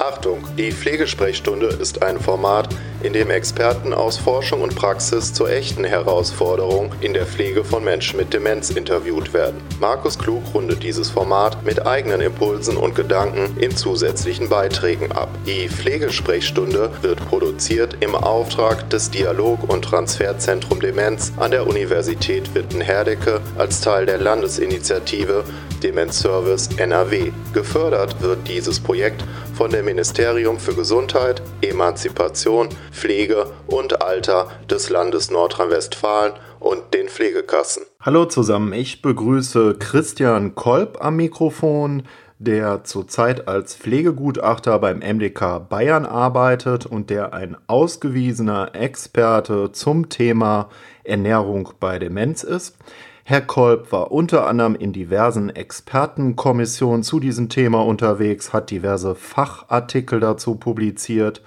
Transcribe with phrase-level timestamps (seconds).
[0.00, 5.84] Achtung, die Pflegesprechstunde ist ein Format, in dem Experten aus Forschung und Praxis zur echten
[5.84, 9.60] Herausforderung in der Pflege von Menschen mit Demenz interviewt werden.
[9.78, 15.28] Markus Klug rundet dieses Format mit eigenen Impulsen und Gedanken in zusätzlichen Beiträgen ab.
[15.44, 23.42] Die Pflegesprechstunde wird produziert im Auftrag des Dialog- und Transferzentrum Demenz an der Universität Witten-Herdecke
[23.58, 25.44] als Teil der Landesinitiative
[25.82, 27.32] Demenzservice NRW.
[27.52, 29.24] Gefördert wird dieses Projekt
[29.54, 37.84] von dem Ministerium für Gesundheit, Emanzipation, Pflege und Alter des Landes Nordrhein-Westfalen und den Pflegekassen.
[38.00, 42.04] Hallo zusammen, ich begrüße Christian Kolb am Mikrofon,
[42.38, 50.70] der zurzeit als Pflegegutachter beim MDK Bayern arbeitet und der ein ausgewiesener Experte zum Thema
[51.04, 52.76] Ernährung bei Demenz ist.
[53.24, 60.20] Herr Kolb war unter anderem in diversen Expertenkommissionen zu diesem Thema unterwegs, hat diverse Fachartikel
[60.20, 61.42] dazu publiziert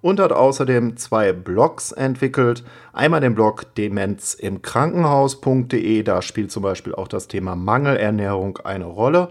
[0.00, 2.64] und hat außerdem zwei Blogs entwickelt.
[2.92, 9.28] Einmal den Blog demenzimkrankenhaus.de, da spielt zum Beispiel auch das Thema Mangelernährung eine Rolle.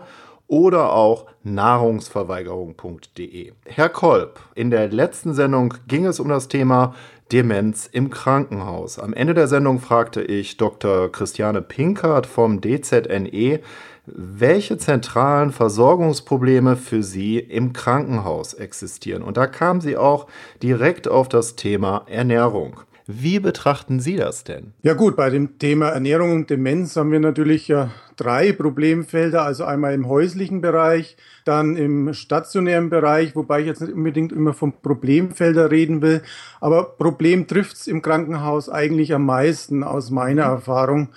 [0.48, 3.52] Oder auch nahrungsverweigerung.de.
[3.66, 6.96] Herr Kolb, in der letzten Sendung ging es um das Thema
[7.32, 9.00] Demenz im Krankenhaus.
[9.00, 11.12] Am Ende der Sendung fragte ich Dr.
[11.12, 13.60] Christiane Pinkert vom DZNE,
[14.06, 19.22] welche zentralen Versorgungsprobleme für sie im Krankenhaus existieren.
[19.22, 20.28] Und da kam sie auch
[20.64, 22.80] direkt auf das Thema Ernährung.
[23.10, 24.74] Wie betrachten Sie das denn?
[24.82, 29.64] Ja gut, bei dem Thema Ernährung und Demenz haben wir natürlich ja drei Problemfelder, also
[29.64, 34.74] einmal im häuslichen Bereich, dann im stationären Bereich, wobei ich jetzt nicht unbedingt immer vom
[34.82, 36.22] Problemfelder reden will,
[36.60, 41.08] aber Problem trifft's im Krankenhaus eigentlich am meisten aus meiner Erfahrung,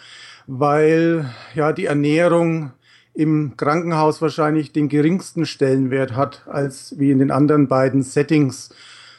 [0.47, 2.71] weil ja die Ernährung
[3.15, 8.71] im Krankenhaus wahrscheinlich den geringsten Stellenwert hat als wie in den anderen beiden Settings.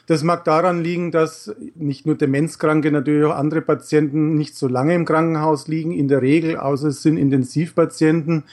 [0.06, 4.94] Das mag daran liegen, dass nicht nur Demenzkranke, natürlich auch andere Patienten nicht so lange
[4.94, 8.44] im Krankenhaus liegen, in der Regel, außer es sind Intensivpatienten.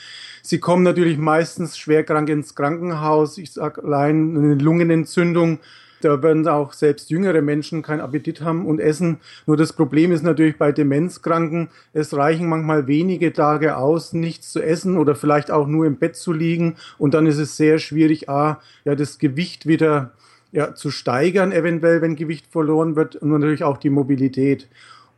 [0.44, 3.38] Sie kommen natürlich meistens schwerkrank ins Krankenhaus.
[3.38, 5.60] Ich sage allein eine Lungenentzündung.
[6.02, 9.18] Da werden auch selbst jüngere Menschen keinen Appetit haben und essen.
[9.46, 14.62] Nur das Problem ist natürlich bei Demenzkranken, es reichen manchmal wenige Tage aus, nichts zu
[14.62, 16.78] essen oder vielleicht auch nur im Bett zu liegen.
[16.98, 20.14] Und dann ist es sehr schwierig, A, ja, das Gewicht wieder
[20.52, 24.68] ja, zu steigern, eventuell, wenn Gewicht verloren wird und natürlich auch die Mobilität.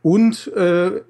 [0.02, 1.02] Und äh,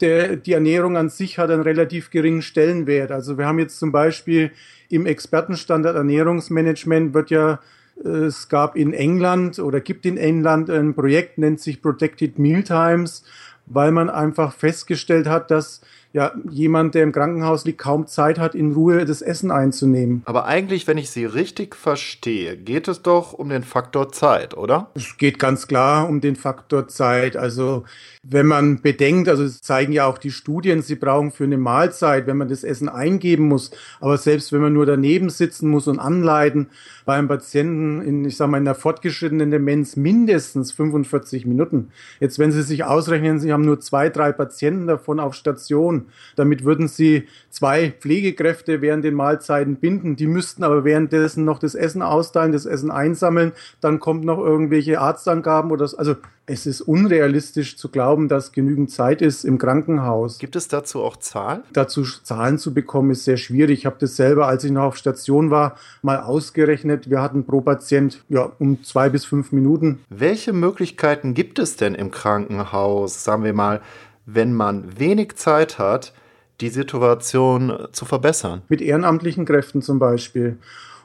[0.00, 3.10] der, die Ernährung an sich hat einen relativ geringen Stellenwert.
[3.10, 4.52] Also wir haben jetzt zum Beispiel
[4.88, 7.60] im Expertenstandard Ernährungsmanagement wird ja
[8.04, 13.24] äh, es gab in England oder gibt in England ein Projekt, nennt sich Protected Mealtimes,
[13.66, 15.80] weil man einfach festgestellt hat, dass
[16.12, 20.22] ja jemand, der im Krankenhaus liegt, kaum Zeit hat, in Ruhe das Essen einzunehmen.
[20.26, 24.90] Aber eigentlich, wenn ich Sie richtig verstehe, geht es doch um den Faktor Zeit, oder?
[24.94, 27.36] Es geht ganz klar um den Faktor Zeit.
[27.36, 27.84] Also
[28.22, 32.26] wenn man bedenkt, also es zeigen ja auch die Studien, Sie brauchen für eine Mahlzeit,
[32.26, 35.98] wenn man das Essen eingeben muss, aber selbst wenn man nur daneben sitzen muss und
[35.98, 36.68] anleiten,
[37.04, 41.90] bei einem Patienten in, ich sage mal, in der fortgeschrittenen Demenz mindestens 45 Minuten.
[42.20, 46.01] Jetzt, wenn Sie sich ausrechnen, Sie haben nur zwei, drei Patienten davon auf Station,
[46.36, 50.16] damit würden sie zwei Pflegekräfte während den Mahlzeiten binden.
[50.16, 53.52] Die müssten aber währenddessen noch das Essen austeilen, das Essen einsammeln.
[53.80, 55.96] Dann kommt noch irgendwelche Arztangaben oder so.
[55.96, 60.38] Also es ist unrealistisch zu glauben, dass genügend Zeit ist im Krankenhaus.
[60.38, 61.62] Gibt es dazu auch Zahlen?
[61.72, 63.80] Dazu Zahlen zu bekommen ist sehr schwierig.
[63.80, 67.08] Ich habe das selber, als ich noch auf Station war, mal ausgerechnet.
[67.08, 70.00] Wir hatten pro Patient ja um zwei bis fünf Minuten.
[70.10, 73.80] Welche Möglichkeiten gibt es denn im Krankenhaus, sagen wir mal,
[74.26, 76.12] wenn man wenig Zeit hat,
[76.60, 78.62] die Situation zu verbessern.
[78.68, 80.58] Mit ehrenamtlichen Kräften zum Beispiel.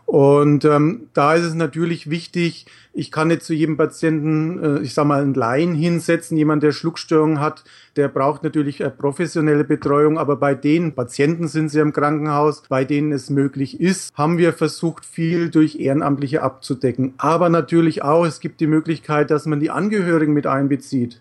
[0.07, 4.93] Und ähm, da ist es natürlich wichtig, ich kann nicht zu jedem Patienten, äh, ich
[4.93, 7.65] sage mal, einen Laien hinsetzen, jemand, der Schluckstörungen hat,
[7.97, 12.85] der braucht natürlich eine professionelle Betreuung, aber bei den Patienten sind sie im Krankenhaus, bei
[12.85, 17.13] denen es möglich ist, haben wir versucht, viel durch Ehrenamtliche abzudecken.
[17.17, 21.19] Aber natürlich auch, es gibt die Möglichkeit, dass man die Angehörigen mit einbezieht.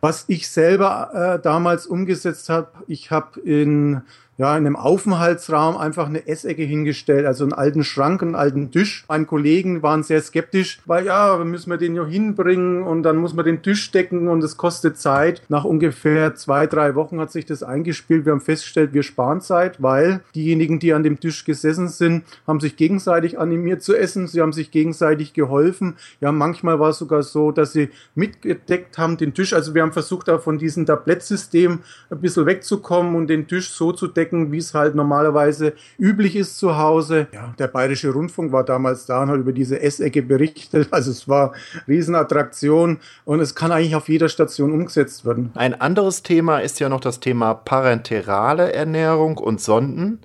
[0.00, 4.02] Was ich selber äh, damals umgesetzt habe, ich habe in
[4.40, 9.04] ja, in einem Aufenthaltsraum einfach eine Essecke hingestellt, also einen alten Schrank, einen alten Tisch.
[9.06, 13.34] Meine Kollegen waren sehr skeptisch, weil ja, müssen wir den ja hinbringen und dann muss
[13.34, 15.42] man den Tisch decken und es kostet Zeit.
[15.50, 18.24] Nach ungefähr zwei, drei Wochen hat sich das eingespielt.
[18.24, 22.60] Wir haben festgestellt, wir sparen Zeit, weil diejenigen, die an dem Tisch gesessen sind, haben
[22.60, 24.26] sich gegenseitig animiert zu essen.
[24.26, 25.96] Sie haben sich gegenseitig geholfen.
[26.22, 29.52] Ja, manchmal war es sogar so, dass sie mitgedeckt haben den Tisch.
[29.52, 33.92] Also wir haben versucht, da von diesem Tablettsystem ein bisschen wegzukommen und den Tisch so
[33.92, 37.26] zu decken, schmecken, wie es halt normalerweise üblich ist zu Hause.
[37.32, 40.88] Ja, der Bayerische Rundfunk war damals da und hat über diese Essecke berichtet.
[41.00, 41.52] Also es war
[41.88, 45.50] Riesenattraktion und es kann eigentlich auf jeder Station umgesetzt werden.
[45.54, 50.18] Ein anderes Thema ist ja noch das Thema parenterale Ernährung und Sonden.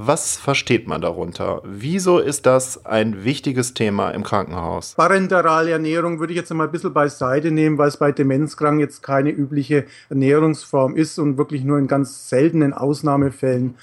[0.00, 1.60] Was versteht man darunter?
[1.64, 4.94] Wieso ist das ein wichtiges Thema im Krankenhaus?
[4.94, 9.02] Parenterale Ernährung würde ich jetzt mal ein bisschen beiseite nehmen, weil es bei Demenzkranken jetzt
[9.02, 13.74] keine übliche Ernährungsform ist und wirklich nur in ganz seltenen Ausnahmefällen.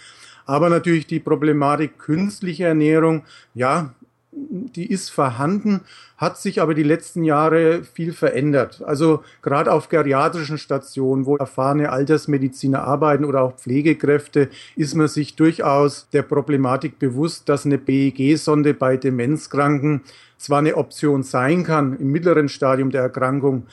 [0.45, 3.23] Aber natürlich die Problematik künstliche Ernährung,
[3.53, 3.93] ja,
[4.35, 5.81] die ist vorhanden,
[6.17, 8.81] hat sich aber die letzten Jahre viel verändert.
[8.85, 15.35] Also gerade auf geriatrischen Stationen, wo erfahrene Altersmediziner arbeiten oder auch Pflegekräfte, ist man sich
[15.35, 20.01] durchaus der Problematik bewusst, dass eine BEG-Sonde bei Demenzkranken
[20.37, 23.67] zwar eine Option sein kann im mittleren Stadium der Erkrankung,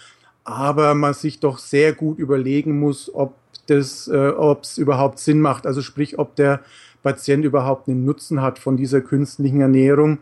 [0.44, 3.34] aber man sich doch sehr gut überlegen muss, ob
[3.66, 5.66] das, äh, ob es überhaupt Sinn macht.
[5.66, 6.60] Also sprich, ob der
[7.02, 10.18] Patient überhaupt einen Nutzen hat von dieser künstlichen Ernährung.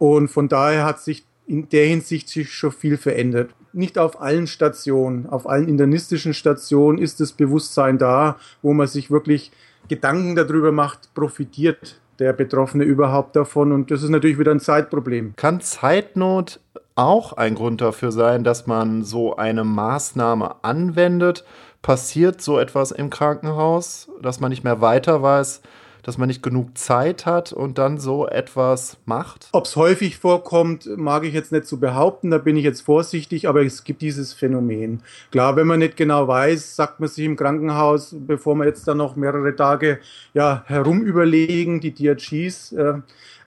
[0.00, 3.50] Und von daher hat sich in der Hinsicht sich schon viel verändert.
[3.74, 9.10] Nicht auf allen Stationen, auf allen internistischen Stationen ist das Bewusstsein da, wo man sich
[9.10, 9.52] wirklich
[9.88, 13.72] Gedanken darüber macht, profitiert der Betroffene überhaupt davon.
[13.72, 15.34] Und das ist natürlich wieder ein Zeitproblem.
[15.36, 16.60] Kann Zeitnot
[16.94, 21.44] auch ein Grund dafür sein, dass man so eine Maßnahme anwendet?
[21.82, 25.60] Passiert so etwas im Krankenhaus, dass man nicht mehr weiter weiß,
[26.02, 29.48] dass man nicht genug Zeit hat und dann so etwas macht?
[29.52, 33.48] Ob es häufig vorkommt, mag ich jetzt nicht so behaupten, da bin ich jetzt vorsichtig,
[33.48, 35.02] aber es gibt dieses Phänomen.
[35.30, 38.98] Klar, wenn man nicht genau weiß, sagt man sich im Krankenhaus, bevor man jetzt dann
[38.98, 39.98] noch mehrere Tage
[40.34, 42.94] ja, herumüberlegen, die DRGs äh,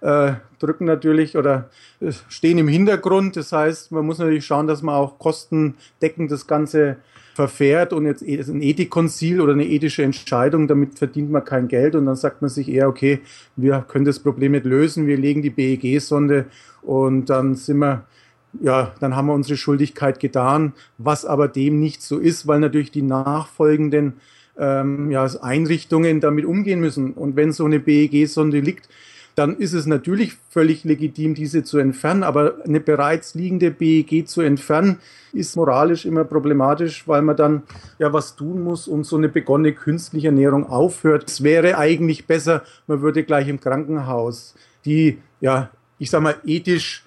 [0.04, 1.70] äh, drücken natürlich oder
[2.02, 3.38] äh, stehen im Hintergrund.
[3.38, 6.98] Das heißt, man muss natürlich schauen, dass man auch kostendeckend das Ganze
[7.34, 12.06] verfährt und jetzt ein Ethikkonzil oder eine ethische Entscheidung, damit verdient man kein Geld und
[12.06, 13.22] dann sagt man sich eher, okay,
[13.56, 16.46] wir können das Problem nicht lösen, wir legen die BEG-Sonde
[16.82, 18.06] und dann sind wir
[18.62, 22.92] ja, dann haben wir unsere Schuldigkeit getan, was aber dem nicht so ist, weil natürlich
[22.92, 24.14] die nachfolgenden
[24.58, 27.14] ähm, ja, Einrichtungen damit umgehen müssen.
[27.14, 28.90] Und wenn so eine BEG-Sonde liegt,
[29.36, 32.24] dann ist es natürlich völlig legitim, diese zu entfernen.
[32.24, 35.00] Aber eine bereits liegende BEG zu entfernen,
[35.34, 37.64] ist moralisch immer problematisch, weil man dann
[37.98, 41.30] ja was tun muss und so eine begonnene künstliche Ernährung aufhört.
[41.30, 44.54] Es wäre eigentlich besser, man würde gleich im Krankenhaus
[44.86, 47.04] die, ja, ich sag mal, ethisch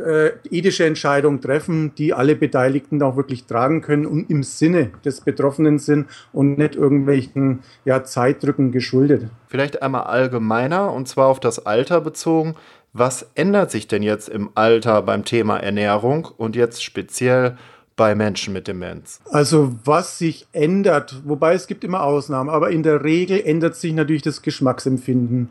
[0.00, 5.20] äh, ethische Entscheidungen treffen, die alle Beteiligten auch wirklich tragen können und im Sinne des
[5.20, 9.28] Betroffenen sind und nicht irgendwelchen ja, Zeitdrücken geschuldet.
[9.48, 12.54] Vielleicht einmal allgemeiner und zwar auf das Alter bezogen.
[12.92, 17.56] Was ändert sich denn jetzt im Alter beim Thema Ernährung und jetzt speziell
[17.94, 19.20] bei Menschen mit Demenz?
[19.30, 23.92] Also was sich ändert, wobei es gibt immer Ausnahmen, aber in der Regel ändert sich
[23.92, 25.50] natürlich das Geschmacksempfinden.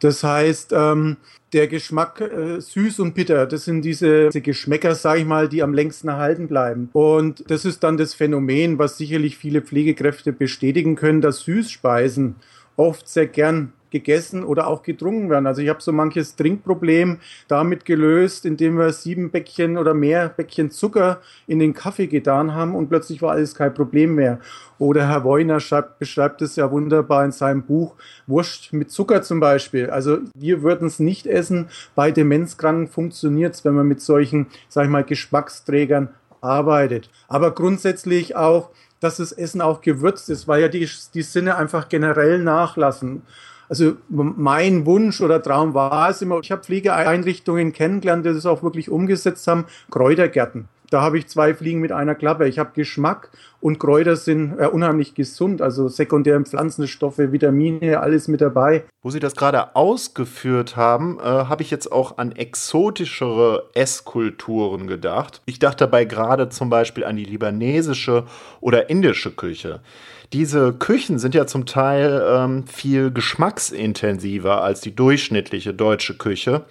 [0.00, 1.16] Das heißt, ähm,
[1.52, 5.62] der Geschmack äh, süß und bitter, das sind diese, diese Geschmäcker, sage ich mal, die
[5.62, 6.90] am längsten erhalten bleiben.
[6.92, 12.36] Und das ist dann das Phänomen, was sicherlich viele Pflegekräfte bestätigen können, dass Süßspeisen
[12.76, 15.46] oft sehr gern gegessen oder auch getrunken werden.
[15.46, 20.70] Also ich habe so manches Trinkproblem damit gelöst, indem wir sieben Bäckchen oder mehr Bäckchen
[20.70, 24.38] Zucker in den Kaffee getan haben und plötzlich war alles kein Problem mehr.
[24.78, 27.94] Oder Herr Woiner schreibt, beschreibt es ja wunderbar in seinem Buch
[28.26, 29.88] Wurst mit Zucker zum Beispiel.
[29.88, 31.68] Also wir würden es nicht essen.
[31.94, 36.10] Bei Demenzkranken funktioniert es, wenn man mit solchen, sag ich mal, Geschmacksträgern
[36.42, 37.10] arbeitet.
[37.28, 41.88] Aber grundsätzlich auch, dass das Essen auch gewürzt ist, weil ja die, die Sinne einfach
[41.88, 43.22] generell nachlassen.
[43.68, 48.62] Also mein Wunsch oder Traum war es immer, ich habe Pflegeeinrichtungen kennengelernt, die das auch
[48.62, 50.68] wirklich umgesetzt haben, Kräutergärten.
[50.90, 52.46] Da habe ich zwei Fliegen mit einer Klappe.
[52.46, 53.30] Ich habe Geschmack
[53.60, 58.84] und Kräuter sind äh, unheimlich gesund, also sekundäre Pflanzenstoffe, Vitamine, alles mit dabei.
[59.02, 65.42] Wo Sie das gerade ausgeführt haben, äh, habe ich jetzt auch an exotischere Esskulturen gedacht.
[65.46, 68.24] Ich dachte dabei gerade zum Beispiel an die libanesische
[68.60, 69.80] oder indische Küche.
[70.32, 76.64] Diese Küchen sind ja zum Teil ähm, viel geschmacksintensiver als die durchschnittliche deutsche Küche.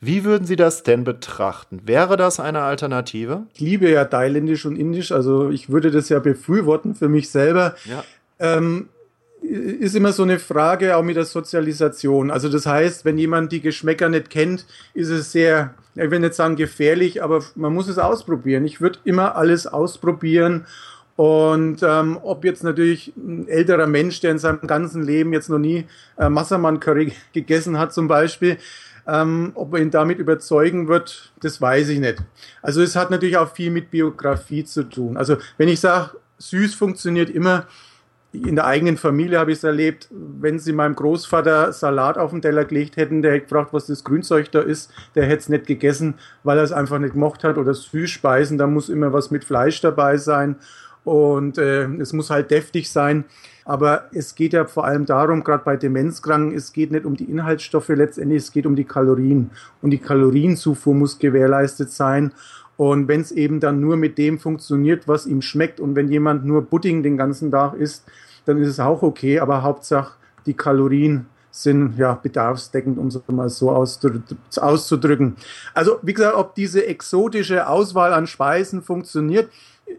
[0.00, 1.80] Wie würden Sie das denn betrachten?
[1.84, 3.46] Wäre das eine Alternative?
[3.54, 7.74] Ich liebe ja thailändisch und indisch, also ich würde das ja befürworten für mich selber.
[7.84, 8.04] Ja.
[8.38, 8.88] Ähm,
[9.42, 12.30] ist immer so eine Frage auch mit der Sozialisation.
[12.30, 16.34] Also das heißt, wenn jemand die Geschmäcker nicht kennt, ist es sehr, ich will nicht
[16.34, 18.64] sagen gefährlich, aber man muss es ausprobieren.
[18.64, 20.66] Ich würde immer alles ausprobieren
[21.16, 25.58] und ähm, ob jetzt natürlich ein älterer Mensch, der in seinem ganzen Leben jetzt noch
[25.58, 25.86] nie
[26.18, 28.58] äh, Massermann-Curry gegessen hat zum Beispiel,
[29.06, 32.18] ähm, ob er ihn damit überzeugen wird, das weiß ich nicht.
[32.60, 35.16] Also es hat natürlich auch viel mit Biografie zu tun.
[35.16, 37.66] Also wenn ich sage, süß funktioniert immer,
[38.32, 42.42] in der eigenen Familie habe ich es erlebt, wenn sie meinem Großvater Salat auf den
[42.42, 45.66] Teller gelegt hätten, der hätte gefragt, was das Grünzeug da ist, der hätte es nicht
[45.66, 49.44] gegessen, weil er es einfach nicht gemocht hat oder Süßspeisen, da muss immer was mit
[49.44, 50.56] Fleisch dabei sein
[51.06, 53.24] und äh, es muss halt deftig sein.
[53.64, 57.30] Aber es geht ja vor allem darum, gerade bei Demenzkranken, es geht nicht um die
[57.30, 59.50] Inhaltsstoffe letztendlich, es geht um die Kalorien.
[59.82, 62.32] Und die Kalorienzufuhr muss gewährleistet sein.
[62.76, 66.44] Und wenn es eben dann nur mit dem funktioniert, was ihm schmeckt, und wenn jemand
[66.44, 68.04] nur Pudding den ganzen Tag isst,
[68.44, 69.38] dann ist es auch okay.
[69.38, 75.36] Aber Hauptsache, die Kalorien sind ja bedarfsdeckend, um es mal so auszudrücken.
[75.72, 79.48] Also, wie gesagt, ob diese exotische Auswahl an Speisen funktioniert,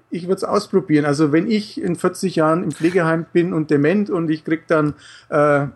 [0.09, 1.05] ich würde es ausprobieren.
[1.05, 4.93] Also wenn ich in 40 Jahren im Pflegeheim bin und dement und ich kriege dann
[5.29, 5.67] äh,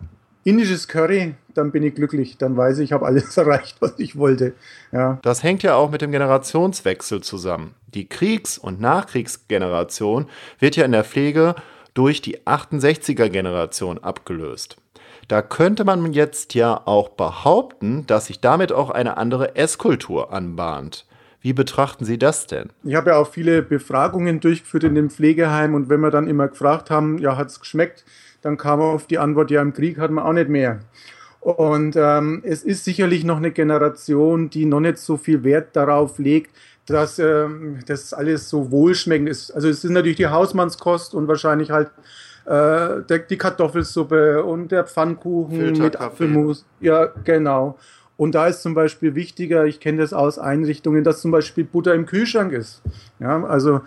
[0.44, 2.38] indisches Curry, dann bin ich glücklich.
[2.38, 4.54] Dann weiß ich, ich habe alles erreicht, was ich wollte.
[4.90, 5.18] Ja.
[5.22, 7.74] Das hängt ja auch mit dem Generationswechsel zusammen.
[7.94, 10.26] Die Kriegs- und Nachkriegsgeneration
[10.58, 11.54] wird ja in der Pflege
[11.94, 14.76] durch die 68er-Generation abgelöst.
[15.28, 21.06] Da könnte man jetzt ja auch behaupten, dass sich damit auch eine andere Esskultur anbahnt.
[21.42, 22.70] Wie betrachten Sie das denn?
[22.84, 26.48] Ich habe ja auch viele Befragungen durchgeführt in dem Pflegeheim und wenn wir dann immer
[26.48, 28.04] gefragt haben, ja, hat es geschmeckt,
[28.42, 30.80] dann kam auf die Antwort, ja, im Krieg hat man auch nicht mehr.
[31.40, 36.20] Und ähm, es ist sicherlich noch eine Generation, die noch nicht so viel Wert darauf
[36.20, 36.54] legt,
[36.86, 39.50] dass ähm, das alles so wohlschmeckend ist.
[39.50, 41.90] Also es ist natürlich die Hausmannskost und wahrscheinlich halt
[42.44, 46.64] äh, der, die Kartoffelsuppe und der Pfannkuchen mit Apfelmus.
[46.80, 47.76] Ja, genau.
[48.22, 51.92] Und da ist zum Beispiel wichtiger, ich kenne das aus Einrichtungen, dass zum Beispiel Butter
[51.92, 52.80] im Kühlschrank ist.
[53.18, 53.80] Ja, also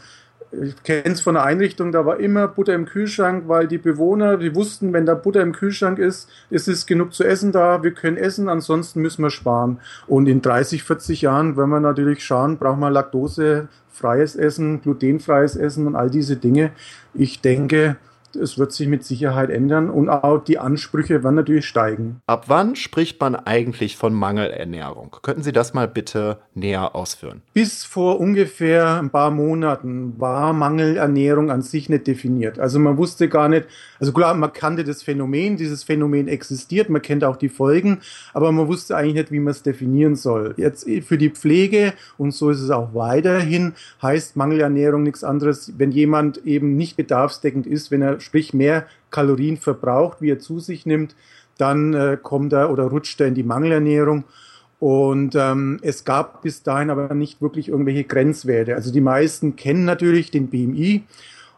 [0.51, 4.35] ich kenne es von der Einrichtung, da war immer Butter im Kühlschrank, weil die Bewohner,
[4.35, 7.91] die wussten, wenn da Butter im Kühlschrank ist, es ist genug zu essen da, wir
[7.91, 9.79] können essen, ansonsten müssen wir sparen.
[10.05, 15.87] Und in 30, 40 Jahren, wenn wir natürlich schauen, brauchen wir laktosefreies Essen, glutenfreies Essen
[15.87, 16.71] und all diese Dinge.
[17.13, 17.95] Ich denke,
[18.35, 22.21] es wird sich mit Sicherheit ändern und auch die Ansprüche werden natürlich steigen.
[22.27, 25.15] Ab wann spricht man eigentlich von Mangelernährung?
[25.21, 27.41] Könnten Sie das mal bitte näher ausführen?
[27.53, 32.59] Bis vor ungefähr ein paar Monaten war Mangelernährung an sich nicht definiert.
[32.59, 33.65] Also man wusste gar nicht,
[33.99, 37.99] also klar, man kannte das Phänomen, dieses Phänomen existiert, man kennt auch die Folgen,
[38.33, 40.53] aber man wusste eigentlich nicht, wie man es definieren soll.
[40.57, 45.91] Jetzt für die Pflege, und so ist es auch weiterhin, heißt Mangelernährung nichts anderes, wenn
[45.91, 50.85] jemand eben nicht bedarfsdeckend ist, wenn er sprich mehr Kalorien verbraucht, wie er zu sich
[50.85, 51.15] nimmt,
[51.57, 54.25] dann äh, kommt er oder rutscht er in die Mangelernährung.
[54.79, 58.75] Und ähm, es gab bis dahin aber nicht wirklich irgendwelche Grenzwerte.
[58.75, 61.03] Also die meisten kennen natürlich den BMI.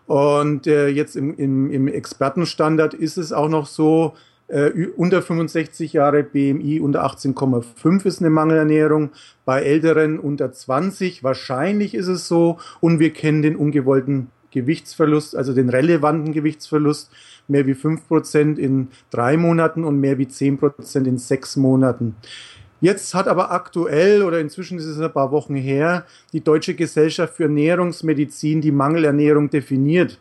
[0.06, 4.14] Und äh, jetzt im, im, im Expertenstandard ist es auch noch so,
[4.48, 9.10] äh, unter 65 Jahre BMI unter 18,5 ist eine Mangelernährung.
[9.44, 12.58] Bei Älteren unter 20 wahrscheinlich ist es so.
[12.80, 14.30] Und wir kennen den ungewollten
[14.62, 17.12] Gewichtsverlust, also den relevanten Gewichtsverlust,
[17.48, 22.16] mehr wie 5% in drei Monaten und mehr wie 10% in sechs Monaten.
[22.80, 27.36] Jetzt hat aber aktuell oder inzwischen ist es ein paar Wochen her die Deutsche Gesellschaft
[27.36, 30.20] für Ernährungsmedizin die Mangelernährung definiert.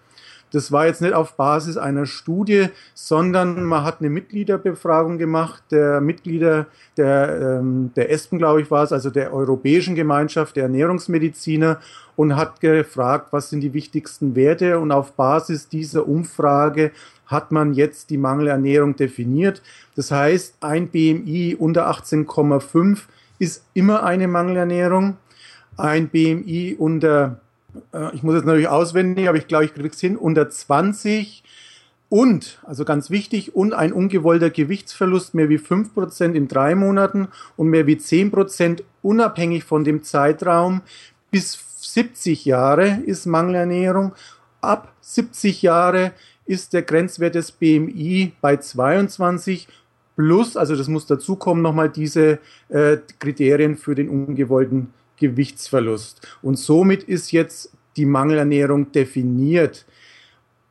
[0.53, 6.01] Das war jetzt nicht auf Basis einer Studie, sondern man hat eine Mitgliederbefragung gemacht, der
[6.01, 11.81] Mitglieder der, ähm, der ESPEN, glaube ich, war es, also der Europäischen Gemeinschaft der Ernährungsmediziner
[12.15, 16.93] und hat gefragt, was sind die wichtigsten Werte und auf Basis dieser Umfrage
[17.27, 19.61] hat man jetzt die Mangelernährung definiert.
[19.97, 23.01] Das heißt, ein BMI unter 18,5
[23.39, 25.17] ist immer eine Mangelernährung.
[25.77, 27.41] Ein BMI unter
[28.13, 31.43] ich muss jetzt natürlich auswendig, aber ich glaube, ich kriege es hin, unter 20
[32.09, 37.69] und, also ganz wichtig, und ein ungewollter Gewichtsverlust mehr wie 5% in drei Monaten und
[37.69, 40.83] mehr wie 10% unabhängig von dem Zeitraum
[41.31, 44.13] bis 70 Jahre ist Mangelernährung.
[44.61, 46.13] Ab 70 Jahre
[46.47, 49.67] ist der Grenzwert des BMI bei 22
[50.17, 56.27] plus, also das muss dazukommen, nochmal diese äh, Kriterien für den ungewollten Gewichtsverlust.
[56.43, 59.87] Und somit ist jetzt die Mangelernährung definiert.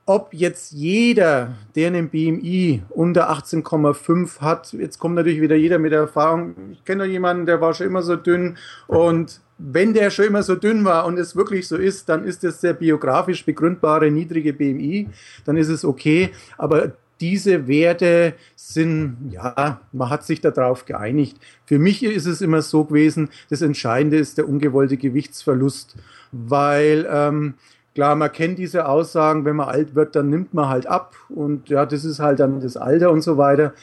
[0.08, 5.94] Ob jetzt jeder, der einen BMI unter 18,5 hat, jetzt kommt natürlich wieder jeder mit
[5.94, 10.26] der Erfahrung, ich kenne jemanden, der war schon immer so dünn und wenn der schon
[10.26, 14.12] immer so dünn war und es wirklich so ist, dann ist das der biografisch begründbare
[14.12, 15.10] niedrige BMI,
[15.46, 16.32] dann ist es okay.
[16.58, 16.92] Aber
[17.22, 21.38] diese Werte sind, ja, man hat sich darauf geeinigt.
[21.66, 25.96] Für mich ist es immer so gewesen, das Entscheidende ist der ungewollte Gewichtsverlust,
[26.32, 27.54] weil ähm,
[27.94, 31.70] klar, man kennt diese Aussagen, wenn man alt wird, dann nimmt man halt ab und
[31.70, 33.74] ja, das ist halt dann das Alter und so weiter.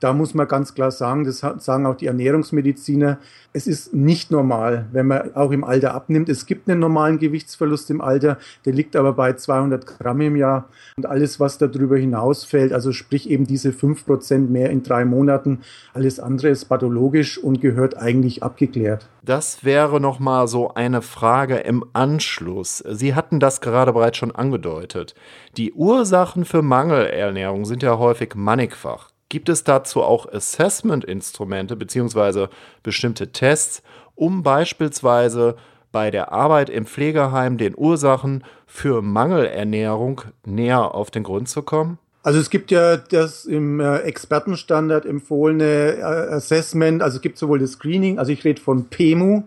[0.00, 3.18] Da muss man ganz klar sagen, das sagen auch die Ernährungsmediziner,
[3.52, 6.28] es ist nicht normal, wenn man auch im Alter abnimmt.
[6.28, 10.68] Es gibt einen normalen Gewichtsverlust im Alter, der liegt aber bei 200 Gramm im Jahr.
[10.96, 15.60] Und alles, was darüber hinausfällt, also sprich eben diese 5% mehr in drei Monaten,
[15.94, 19.08] alles andere ist pathologisch und gehört eigentlich abgeklärt.
[19.22, 22.84] Das wäre nochmal so eine Frage im Anschluss.
[22.88, 25.14] Sie hatten das gerade bereits schon angedeutet.
[25.56, 29.10] Die Ursachen für Mangelernährung sind ja häufig mannigfach.
[29.28, 32.46] Gibt es dazu auch Assessment-Instrumente bzw.
[32.82, 33.82] bestimmte Tests,
[34.14, 35.56] um beispielsweise
[35.92, 41.98] bei der Arbeit im Pflegeheim den Ursachen für Mangelernährung näher auf den Grund zu kommen?
[42.22, 47.58] Also es gibt ja das im äh, Expertenstandard empfohlene äh, Assessment, also es gibt sowohl
[47.58, 49.44] das Screening, also ich rede von PEMU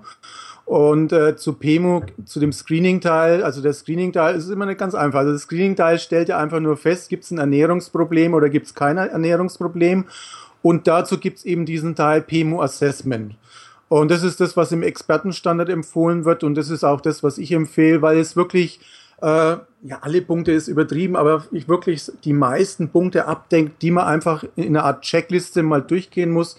[0.72, 5.20] und äh, zu PEMU, zu dem Screening-Teil, also der Screening-Teil ist immer nicht ganz einfach.
[5.20, 8.74] Also das Screening-Teil stellt ja einfach nur fest, gibt es ein Ernährungsproblem oder gibt es
[8.74, 10.06] kein Ernährungsproblem.
[10.62, 13.36] Und dazu gibt es eben diesen Teil PEMU Assessment.
[13.90, 17.38] Und das ist das, was im Expertenstandard empfohlen wird und das ist auch das, was
[17.38, 18.80] ich empfehle, weil es wirklich,
[19.22, 24.08] äh, ja, alle Punkte ist übertrieben, aber ich wirklich die meisten Punkte abdenkt, die man
[24.08, 26.56] einfach in einer Art Checkliste mal durchgehen muss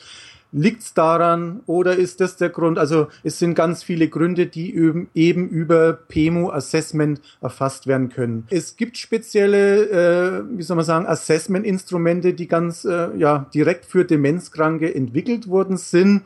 [0.52, 2.78] Liegt es daran oder ist das der Grund?
[2.78, 4.74] Also es sind ganz viele Gründe, die
[5.14, 8.46] eben über PEMU Assessment erfasst werden können.
[8.50, 14.04] Es gibt spezielle, äh, wie soll man sagen, Assessment-Instrumente, die ganz äh, ja direkt für
[14.04, 16.22] Demenzkranke entwickelt worden sind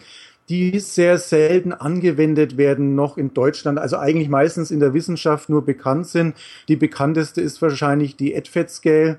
[0.49, 5.64] die sehr selten angewendet werden noch in Deutschland, also eigentlich meistens in der Wissenschaft nur
[5.64, 6.37] bekannt sind.
[6.68, 9.18] Die bekannteste ist wahrscheinlich die EDFED-Scale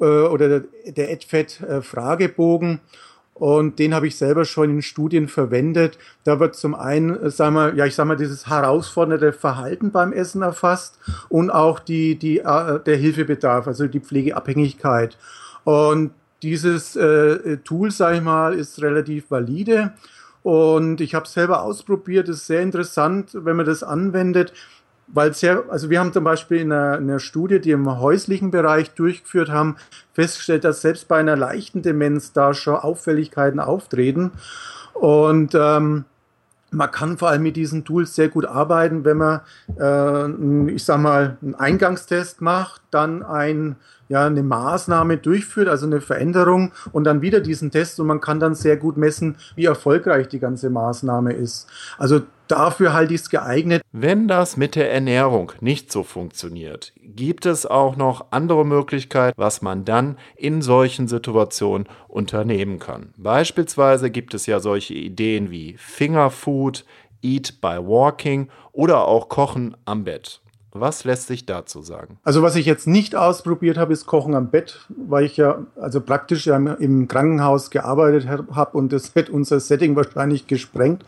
[0.00, 2.80] äh, oder der, der EDFED-Fragebogen.
[3.34, 5.98] Und den habe ich selber schon in Studien verwendet.
[6.22, 10.12] Da wird zum einen, äh, sagen wir, ja, ich sag mal, dieses herausfordernde Verhalten beim
[10.12, 10.98] Essen erfasst
[11.28, 15.18] und auch die, die, äh, der Hilfebedarf, also die Pflegeabhängigkeit.
[15.64, 16.12] Und
[16.42, 19.94] dieses äh, Tool, sage ich mal, ist relativ valide.
[20.44, 22.28] Und ich habe es selber ausprobiert.
[22.28, 24.52] Ist sehr interessant, wenn man das anwendet
[25.06, 28.50] weil sehr, also wir haben zum Beispiel in einer, in einer, Studie, die im häuslichen
[28.50, 29.76] Bereich durchgeführt haben,
[30.12, 34.32] festgestellt, dass selbst bei einer leichten Demenz da schon Auffälligkeiten auftreten.
[34.94, 36.04] Und ähm,
[36.74, 39.40] man kann vor allem mit diesen Tools sehr gut arbeiten, wenn man,
[39.78, 43.76] äh, ich sag mal, einen Eingangstest macht, dann ein,
[44.08, 48.40] ja, eine Maßnahme durchführt, also eine Veränderung und dann wieder diesen Test und man kann
[48.40, 51.68] dann sehr gut messen, wie erfolgreich die ganze Maßnahme ist.
[51.98, 53.82] Also dafür halte ich es geeignet.
[53.92, 59.62] Wenn das mit der Ernährung nicht so funktioniert, gibt es auch noch andere Möglichkeiten, was
[59.62, 63.14] man dann in solchen Situationen unternehmen kann.
[63.16, 66.84] Beispielsweise gibt es ja solche Ideen wie Fingerfood,
[67.22, 70.42] Eat by Walking oder auch Kochen am Bett.
[70.76, 72.18] Was lässt sich dazu sagen?
[72.24, 76.00] Also was ich jetzt nicht ausprobiert habe, ist Kochen am Bett, weil ich ja also
[76.00, 81.04] praktisch ja im Krankenhaus gearbeitet habe und das hätte unser Setting wahrscheinlich gesprengt.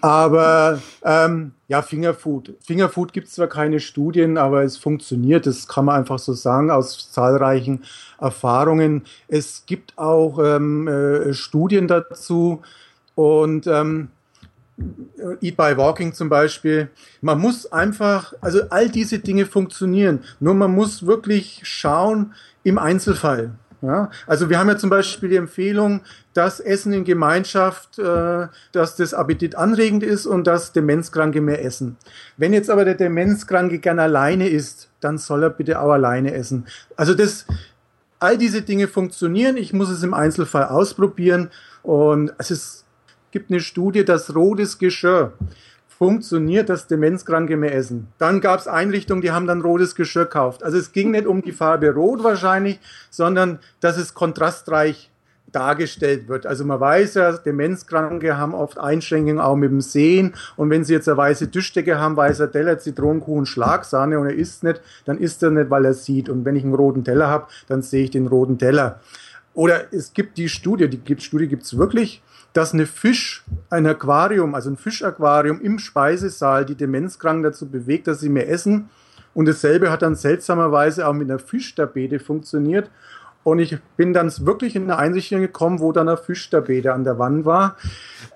[0.00, 2.54] Aber ähm, ja, Fingerfood.
[2.60, 5.44] Fingerfood gibt es zwar keine Studien, aber es funktioniert.
[5.44, 7.84] Das kann man einfach so sagen aus zahlreichen
[8.18, 9.02] Erfahrungen.
[9.28, 12.62] Es gibt auch ähm, äh, Studien dazu
[13.14, 14.08] und ähm,
[15.40, 16.88] Eat by Walking zum Beispiel.
[17.20, 20.20] Man muss einfach, also all diese Dinge funktionieren.
[20.40, 23.52] Nur man muss wirklich schauen im Einzelfall.
[23.80, 26.00] Ja, also wir haben ja zum Beispiel die Empfehlung,
[26.34, 31.96] dass Essen in Gemeinschaft, äh, dass das Appetit anregend ist und dass Demenzkranke mehr essen.
[32.36, 36.66] Wenn jetzt aber der Demenzkranke gern alleine isst, dann soll er bitte auch alleine essen.
[36.96, 37.46] Also das,
[38.18, 39.56] all diese Dinge funktionieren.
[39.56, 41.50] Ich muss es im Einzelfall ausprobieren
[41.84, 42.84] und es ist
[43.30, 45.32] gibt eine Studie, dass rotes Geschirr
[45.98, 48.06] funktioniert, dass Demenzkranke mehr essen.
[48.18, 50.62] Dann gab es Einrichtungen, die haben dann rotes Geschirr gekauft.
[50.62, 52.78] Also es ging nicht um die Farbe Rot wahrscheinlich,
[53.10, 55.10] sondern dass es kontrastreich
[55.50, 56.46] dargestellt wird.
[56.46, 60.92] Also man weiß ja, Demenzkranke haben oft Einschränkungen auch mit dem Sehen und wenn sie
[60.92, 65.42] jetzt eine weiße Tischdecke haben, weißer Teller, Zitronenkuchen, Schlagsahne und er isst nicht, dann isst
[65.42, 66.28] er nicht, weil er sieht.
[66.28, 69.00] Und wenn ich einen roten Teller habe, dann sehe ich den roten Teller.
[69.54, 72.22] Oder es gibt die Studie, die Studie gibt es wirklich,
[72.58, 78.18] dass eine Fisch, ein Aquarium, also ein Fischaquarium im Speisesaal die Demenzkranken dazu bewegt, dass
[78.18, 78.90] sie mehr essen.
[79.32, 82.90] Und dasselbe hat dann seltsamerweise auch mit einer Fischtapete funktioniert.
[83.44, 87.20] Und ich bin dann wirklich in eine Einrichtung gekommen, wo dann eine Fischtapete an der
[87.20, 87.76] Wand war.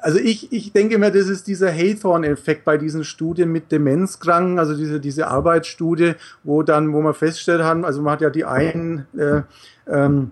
[0.00, 4.76] Also ich, ich denke mir, das ist dieser Haythorn-Effekt bei diesen Studien mit Demenzkranken, also
[4.76, 6.12] diese, diese Arbeitsstudie,
[6.44, 9.42] wo dann, wo man festgestellt haben, also man hat ja die einen äh,
[9.88, 10.30] ähm,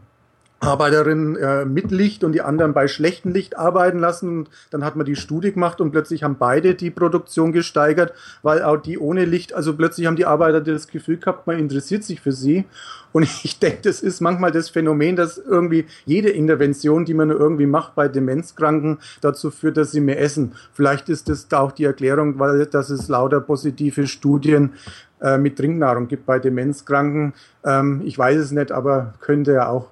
[0.60, 4.46] Arbeiterinnen äh, mit Licht und die anderen bei schlechtem Licht arbeiten lassen.
[4.70, 8.76] Dann hat man die Studie gemacht und plötzlich haben beide die Produktion gesteigert, weil auch
[8.76, 12.32] die ohne Licht, also plötzlich haben die Arbeiter das Gefühl gehabt, man interessiert sich für
[12.32, 12.66] sie.
[13.12, 17.66] Und ich denke, das ist manchmal das Phänomen, dass irgendwie jede Intervention, die man irgendwie
[17.66, 20.52] macht bei Demenzkranken, dazu führt, dass sie mehr essen.
[20.74, 24.74] Vielleicht ist das da auch die Erklärung, weil dass es lauter positive Studien
[25.22, 27.32] äh, mit Trinknahrung gibt bei Demenzkranken.
[27.64, 29.88] Ähm, ich weiß es nicht, aber könnte ja auch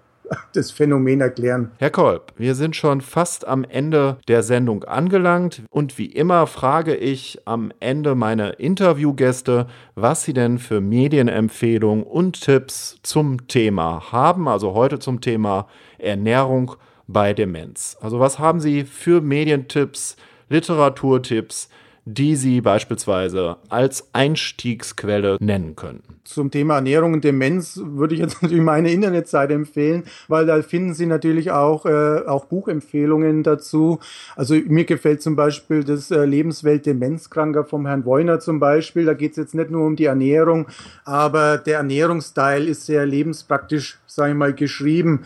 [0.52, 1.70] das Phänomen erklären.
[1.78, 6.94] Herr Kolb, wir sind schon fast am Ende der Sendung angelangt und wie immer frage
[6.94, 14.48] ich am Ende meine Interviewgäste, was sie denn für Medienempfehlungen und Tipps zum Thema haben,
[14.48, 15.66] also heute zum Thema
[15.98, 17.96] Ernährung bei Demenz.
[18.00, 20.16] Also was haben Sie für Medientipps,
[20.50, 21.68] Literaturtipps,
[22.08, 26.20] die Sie beispielsweise als Einstiegsquelle nennen könnten?
[26.24, 30.94] Zum Thema Ernährung und Demenz würde ich jetzt natürlich meine Internetseite empfehlen, weil da finden
[30.94, 33.98] Sie natürlich auch, äh, auch Buchempfehlungen dazu.
[34.36, 39.04] Also mir gefällt zum Beispiel das äh, Lebenswelt Demenzkranker vom Herrn Woiner zum Beispiel.
[39.04, 40.66] Da geht es jetzt nicht nur um die Ernährung,
[41.04, 45.24] aber der Ernährungsteil ist sehr lebenspraktisch, sage ich mal, geschrieben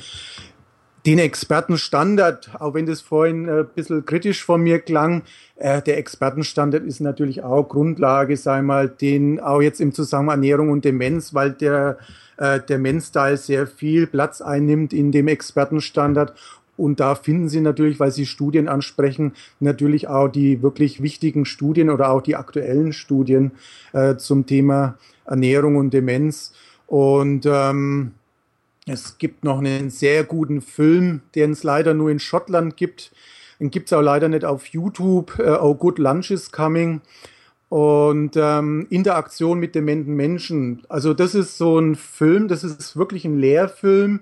[1.05, 5.23] den Expertenstandard, auch wenn das vorhin ein bisschen kritisch von mir klang,
[5.57, 10.71] äh, der Expertenstandard ist natürlich auch Grundlage, sei mal, den auch jetzt im Zusammenhang Ernährung
[10.71, 11.99] und Demenz, weil der
[12.37, 16.35] äh, der Men's-Style sehr viel Platz einnimmt in dem Expertenstandard
[16.77, 21.91] und da finden Sie natürlich, weil Sie Studien ansprechen, natürlich auch die wirklich wichtigen Studien
[21.91, 23.53] oder auch die aktuellen Studien
[23.93, 26.53] äh, zum Thema Ernährung und Demenz.
[26.87, 28.13] Und ähm,
[28.87, 33.13] es gibt noch einen sehr guten Film, den es leider nur in Schottland gibt.
[33.61, 35.39] Den gibt es auch leider nicht auf YouTube.
[35.39, 37.01] Uh, oh Good Lunch is Coming.
[37.69, 40.83] Und ähm, Interaktion mit dementen Menschen.
[40.89, 44.21] Also das ist so ein Film, das ist wirklich ein Lehrfilm,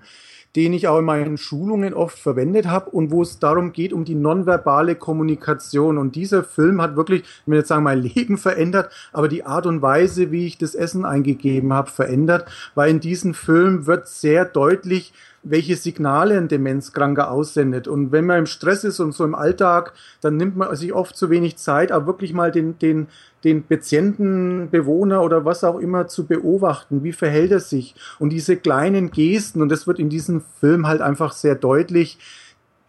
[0.57, 4.05] den ich auch in meinen Schulungen oft verwendet habe und wo es darum geht, um
[4.05, 5.99] die nonverbale Kommunikation.
[5.99, 9.67] Und dieser Film hat wirklich, ich will jetzt sagen, mein Leben verändert, aber die Art
[9.67, 14.45] und Weise, wie ich das Essen eingegeben habe, verändert, weil in diesem Film wird sehr
[14.45, 17.89] deutlich, welche Signale ein Demenzkranker aussendet.
[17.89, 21.17] Und wenn man im Stress ist und so im Alltag, dann nimmt man sich oft
[21.17, 23.09] zu wenig Zeit, aber wirklich mal den, den,
[23.45, 27.05] den Patienten, Bewohner oder was auch immer zu beobachten.
[27.05, 27.95] Wie verhält er sich?
[28.19, 32.19] Und diese kleinen Gesten, und das wird in diesem Film halt einfach sehr deutlich,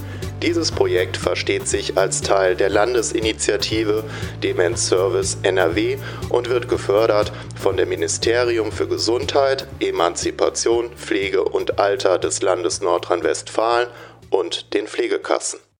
[0.44, 4.04] Dieses Projekt versteht sich als Teil der Landesinitiative
[4.42, 5.96] Demenz Service NRW
[6.28, 13.88] und wird gefördert von dem Ministerium für Gesundheit, Emanzipation, Pflege und Alter des Landes Nordrhein-Westfalen
[14.28, 15.60] und den Pflegekassen.